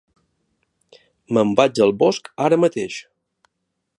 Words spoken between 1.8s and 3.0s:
al bosc ara mateix.